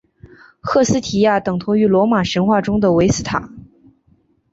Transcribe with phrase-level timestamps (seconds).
[0.61, 3.51] 赫斯提亚等同于罗马神话中的维斯塔。